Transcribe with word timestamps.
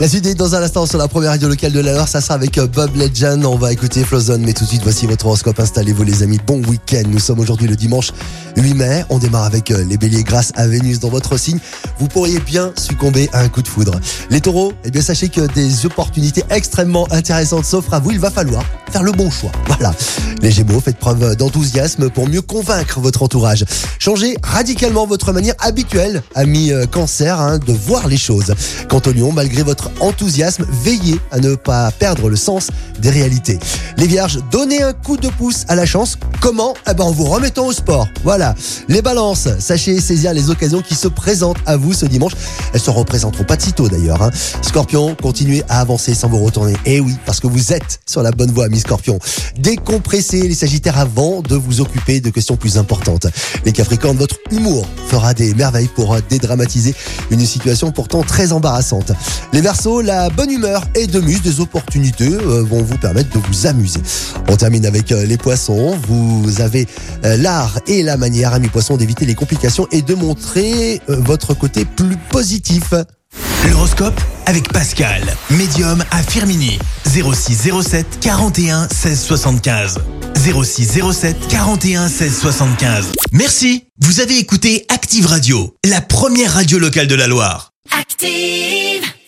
La 0.00 0.08
suite 0.08 0.24
est 0.24 0.34
dans 0.34 0.54
un 0.54 0.62
instant 0.62 0.86
sur 0.86 0.96
la 0.96 1.08
première 1.08 1.28
radio 1.32 1.46
locale 1.46 1.72
de 1.72 1.80
la 1.80 2.06
ça 2.06 2.22
sera 2.22 2.32
avec 2.32 2.56
euh, 2.56 2.66
Bob 2.66 2.96
Legend. 2.96 3.44
On 3.44 3.56
va 3.56 3.70
écouter 3.70 4.02
Flowzone, 4.02 4.40
mais 4.40 4.54
tout 4.54 4.64
de 4.64 4.68
suite, 4.70 4.82
voici 4.82 5.06
votre 5.06 5.26
horoscope. 5.26 5.60
Installez-vous 5.60 6.04
les 6.04 6.22
amis, 6.22 6.38
bon 6.46 6.62
week-end. 6.64 7.02
Nous 7.06 7.18
sommes 7.18 7.38
aujourd'hui 7.38 7.68
le 7.68 7.76
dimanche 7.76 8.12
8 8.56 8.72
mai. 8.72 9.04
On 9.10 9.18
démarre 9.18 9.44
avec 9.44 9.70
euh, 9.70 9.84
les 9.84 9.98
béliers 9.98 10.22
grâce 10.22 10.52
à 10.54 10.66
Vénus 10.66 11.00
dans 11.00 11.10
votre 11.10 11.36
signe. 11.36 11.58
Vous 11.98 12.08
pourriez 12.08 12.40
bien 12.40 12.72
succomber 12.78 13.28
à 13.34 13.40
un 13.40 13.48
coup 13.50 13.60
de 13.60 13.68
foudre. 13.68 14.00
Les 14.30 14.40
taureaux, 14.40 14.72
eh 14.84 14.90
bien 14.90 15.02
sachez 15.02 15.28
que 15.28 15.42
des 15.52 15.84
opportunités 15.84 16.44
extrêmement 16.48 17.06
intéressantes 17.12 17.66
s'offrent 17.66 17.92
à 17.92 18.00
vous. 18.00 18.12
Il 18.12 18.20
va 18.20 18.30
falloir 18.30 18.64
faire 18.90 19.02
le 19.02 19.12
bon 19.12 19.30
choix. 19.30 19.52
Voilà. 19.66 19.94
Les 20.42 20.50
gémeaux, 20.50 20.80
faites 20.80 20.98
preuve 20.98 21.36
d'enthousiasme 21.36 22.10
pour 22.10 22.28
mieux 22.28 22.42
convaincre 22.42 23.00
votre 23.00 23.22
entourage. 23.22 23.64
Changez 23.98 24.36
radicalement 24.42 25.06
votre 25.06 25.32
manière 25.32 25.54
habituelle, 25.60 26.22
ami 26.34 26.72
euh, 26.72 26.86
cancer, 26.86 27.40
hein, 27.40 27.58
de 27.58 27.72
voir 27.72 28.08
les 28.08 28.16
choses. 28.16 28.52
Quant 28.88 29.00
au 29.06 29.12
lion, 29.12 29.32
malgré 29.42 29.64
votre 29.64 29.90
enthousiasme, 29.98 30.64
veillez 30.84 31.18
à 31.32 31.40
ne 31.40 31.56
pas 31.56 31.90
perdre 31.90 32.28
le 32.28 32.36
sens 32.36 32.70
des 33.00 33.10
réalités. 33.10 33.58
Les 33.96 34.06
vierges, 34.06 34.38
donnez 34.52 34.84
un 34.84 34.92
coup 34.92 35.16
de 35.16 35.26
pouce 35.30 35.64
à 35.66 35.74
la 35.74 35.84
chance. 35.84 36.16
Comment? 36.42 36.74
Eh 36.90 36.94
ben 36.94 37.04
en 37.04 37.12
vous 37.12 37.26
remettant 37.26 37.66
au 37.66 37.72
sport. 37.72 38.08
Voilà. 38.24 38.56
Les 38.88 39.00
balances, 39.00 39.46
sachez 39.60 40.00
saisir 40.00 40.34
les 40.34 40.50
occasions 40.50 40.82
qui 40.82 40.96
se 40.96 41.06
présentent 41.06 41.60
à 41.66 41.76
vous 41.76 41.92
ce 41.92 42.04
dimanche. 42.04 42.32
Elles 42.74 42.80
se 42.80 42.90
représenteront 42.90 43.44
pas 43.44 43.54
de 43.54 43.62
sitôt 43.62 43.88
d'ailleurs. 43.88 44.20
Hein. 44.20 44.30
Scorpion, 44.60 45.14
continuez 45.14 45.62
à 45.68 45.80
avancer 45.80 46.14
sans 46.14 46.28
vous 46.28 46.44
retourner. 46.44 46.74
Eh 46.84 46.98
oui, 46.98 47.14
parce 47.26 47.38
que 47.38 47.46
vous 47.46 47.72
êtes 47.72 48.00
sur 48.06 48.24
la 48.24 48.32
bonne 48.32 48.50
voie, 48.50 48.64
ami 48.64 48.80
Scorpion. 48.80 49.20
Décompressez 49.56 50.42
les 50.42 50.56
sagittaires 50.56 50.98
avant 50.98 51.42
de 51.42 51.54
vous 51.54 51.80
occuper 51.80 52.20
de 52.20 52.30
questions 52.30 52.56
plus 52.56 52.76
importantes. 52.76 53.28
Les 53.64 53.70
capricornes, 53.70 54.16
votre 54.16 54.38
humour 54.50 54.84
fera 55.06 55.34
des 55.34 55.54
merveilles 55.54 55.90
pour 55.94 56.16
dédramatiser 56.28 56.92
une 57.30 57.46
situation 57.46 57.92
pourtant 57.92 58.24
très 58.24 58.50
embarrassante. 58.50 59.12
Les 59.52 59.60
versos, 59.60 60.00
la 60.00 60.28
bonne 60.28 60.50
humeur 60.50 60.82
et 60.96 61.06
de 61.06 61.20
muse 61.20 61.42
des 61.42 61.60
opportunités 61.60 62.32
euh, 62.32 62.64
vont 62.64 62.82
vous 62.82 62.98
permettre 62.98 63.30
de 63.30 63.46
vous 63.46 63.68
amuser. 63.68 64.00
On 64.48 64.56
termine 64.56 64.86
avec 64.86 65.12
euh, 65.12 65.24
les 65.24 65.36
poissons. 65.36 65.96
Avez 66.60 66.86
euh, 67.24 67.36
l'art 67.36 67.78
et 67.86 68.02
la 68.02 68.16
manière, 68.16 68.52
ami 68.52 68.68
poisson, 68.68 68.96
d'éviter 68.96 69.26
les 69.26 69.34
complications 69.34 69.86
et 69.90 70.02
de 70.02 70.14
montrer 70.14 71.00
euh, 71.08 71.16
votre 71.18 71.54
côté 71.54 71.84
plus 71.84 72.16
positif. 72.30 72.94
L'horoscope 73.70 74.20
avec 74.46 74.72
Pascal, 74.72 75.22
médium 75.50 76.04
à 76.10 76.22
Firmini. 76.22 76.78
06 77.06 77.70
07 77.82 78.06
41 78.20 78.88
16 78.88 79.20
75. 79.20 79.98
06 80.34 81.00
07 81.12 81.36
41 81.48 82.08
16 82.08 82.38
75. 82.38 83.12
Merci. 83.32 83.84
Vous 84.00 84.20
avez 84.20 84.38
écouté 84.38 84.84
Active 84.88 85.26
Radio, 85.26 85.74
la 85.88 86.00
première 86.00 86.54
radio 86.54 86.78
locale 86.78 87.06
de 87.06 87.14
la 87.14 87.28
Loire. 87.28 87.70
Active. 87.98 89.01